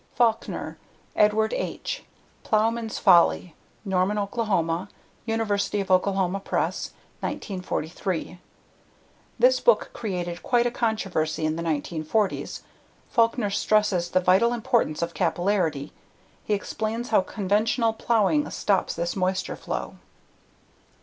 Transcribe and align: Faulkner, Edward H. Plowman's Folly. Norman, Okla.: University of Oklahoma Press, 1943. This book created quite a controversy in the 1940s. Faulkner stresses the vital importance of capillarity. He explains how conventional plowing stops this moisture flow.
Faulkner, 0.15 0.79
Edward 1.15 1.53
H. 1.53 2.01
Plowman's 2.43 2.97
Folly. 2.97 3.53
Norman, 3.85 4.17
Okla.: 4.17 4.89
University 5.27 5.79
of 5.79 5.91
Oklahoma 5.91 6.39
Press, 6.39 6.93
1943. 7.19 8.39
This 9.37 9.59
book 9.59 9.91
created 9.93 10.41
quite 10.41 10.65
a 10.65 10.71
controversy 10.71 11.45
in 11.45 11.55
the 11.55 11.61
1940s. 11.61 12.61
Faulkner 13.11 13.51
stresses 13.51 14.09
the 14.09 14.19
vital 14.19 14.53
importance 14.53 15.03
of 15.03 15.13
capillarity. 15.13 15.91
He 16.45 16.55
explains 16.55 17.09
how 17.09 17.21
conventional 17.21 17.93
plowing 17.93 18.49
stops 18.49 18.95
this 18.95 19.15
moisture 19.15 19.55
flow. 19.55 19.97